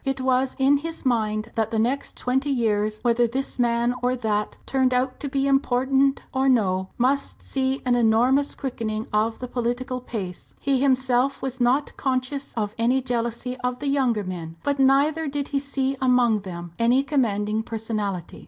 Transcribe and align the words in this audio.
It 0.03 0.19
was 0.19 0.55
in 0.57 0.77
his 0.77 1.05
mind 1.05 1.51
that 1.53 1.69
the 1.69 1.77
next 1.77 2.17
twenty 2.17 2.49
years, 2.49 2.97
whether 3.03 3.27
this 3.27 3.59
man 3.59 3.93
or 4.01 4.15
that 4.15 4.57
turned 4.65 4.95
out 4.95 5.19
to 5.19 5.29
be 5.29 5.45
important 5.45 6.23
or 6.33 6.49
no, 6.49 6.89
must 6.97 7.43
see 7.43 7.83
an 7.85 7.93
enormous 7.93 8.55
quickening 8.55 9.05
of 9.13 9.37
the 9.37 9.47
political 9.47 10.01
pace. 10.01 10.55
He 10.59 10.81
himself 10.81 11.39
was 11.43 11.61
not 11.61 11.95
conscious 11.97 12.51
of 12.55 12.73
any 12.79 12.99
jealousy 13.03 13.57
of 13.57 13.77
the 13.77 13.89
younger 13.89 14.23
men; 14.23 14.57
but 14.63 14.79
neither 14.79 15.27
did 15.27 15.49
he 15.49 15.59
see 15.59 15.95
among 16.01 16.39
them 16.39 16.71
any 16.79 17.03
commanding 17.03 17.61
personality. 17.61 18.39